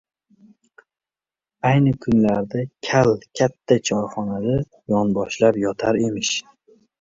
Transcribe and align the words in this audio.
Ayni 1.69 1.91
kunlarda 2.05 2.63
kal 2.87 3.11
katta 3.41 3.77
choyxonada 3.91 4.57
yonboshlab 4.95 5.61
yotar 5.67 6.01
emish. 6.09 6.35